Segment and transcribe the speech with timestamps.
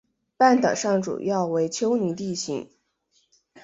[0.35, 2.67] 半岛上主要为丘陵地形。